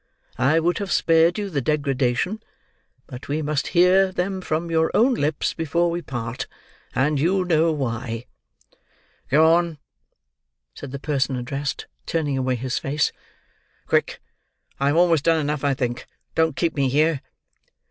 I 0.39 0.59
would 0.59 0.79
have 0.79 0.91
spared 0.91 1.37
you 1.37 1.51
the 1.51 1.61
degradation, 1.61 2.41
but 3.05 3.27
we 3.27 3.43
must 3.43 3.67
hear 3.77 4.11
them 4.11 4.41
from 4.41 4.71
your 4.71 4.89
own 4.95 5.13
lips 5.13 5.53
before 5.53 5.91
we 5.91 6.01
part, 6.01 6.47
and 6.95 7.19
you 7.19 7.45
know 7.45 7.71
why." 7.71 8.25
"Go 9.29 9.53
on," 9.53 9.77
said 10.73 10.89
the 10.91 10.97
person 10.97 11.35
addressed, 11.35 11.85
turning 12.07 12.35
away 12.35 12.55
his 12.55 12.79
face. 12.79 13.11
"Quick. 13.85 14.19
I 14.79 14.87
have 14.87 14.95
almost 14.97 15.23
done 15.23 15.39
enough, 15.39 15.63
I 15.63 15.75
think. 15.75 16.07
Don't 16.33 16.55
keep 16.55 16.75
me 16.75 16.89
here." 16.89 17.21